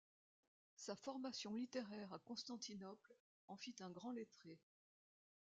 Sa 0.73 0.95
formation 0.95 1.53
littéraire 1.53 2.11
à 2.11 2.17
Constantinople 2.17 3.13
en 3.47 3.55
fit 3.55 3.75
un 3.81 3.91
grand 3.91 4.09
lettré. 4.11 4.59